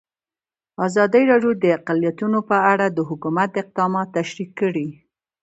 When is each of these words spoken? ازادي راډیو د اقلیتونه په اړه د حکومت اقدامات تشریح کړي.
ازادي 0.85 1.21
راډیو 1.31 1.51
د 1.63 1.65
اقلیتونه 1.77 2.39
په 2.49 2.57
اړه 2.71 2.85
د 2.89 2.99
حکومت 3.09 3.51
اقدامات 3.63 4.07
تشریح 4.17 4.49
کړي. 4.59 4.87